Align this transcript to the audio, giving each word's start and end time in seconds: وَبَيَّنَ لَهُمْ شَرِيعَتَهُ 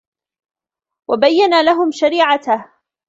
وَبَيَّنَ 1.09 1.63
لَهُمْ 1.65 1.91
شَرِيعَتَهُ 1.91 2.65